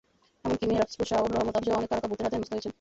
এমনকি 0.45 0.65
মেহের 0.69 0.85
আফরোজ 0.85 1.07
শাওন, 1.11 1.29
রহমত 1.35 1.55
আলীসহ 1.57 1.77
অনেক 1.79 1.89
তারকা 1.91 2.07
ভূতের 2.09 2.25
হাতে 2.25 2.35
হেনস্তা 2.37 2.55
হয়েছেন। 2.55 2.69